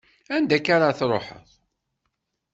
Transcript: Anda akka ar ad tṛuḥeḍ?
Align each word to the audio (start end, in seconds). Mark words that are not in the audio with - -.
Anda 0.35 0.53
akka 0.57 0.71
ar 0.75 0.81
ad 0.85 0.97
tṛuḥeḍ? 0.99 1.47